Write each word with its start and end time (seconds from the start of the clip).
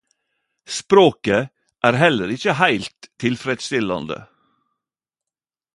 Språket 0.79 1.49
er 1.89 1.99
heller 2.05 2.33
ikkje 2.37 2.57
heilt 2.63 3.11
tilfredsstillande. 3.25 4.21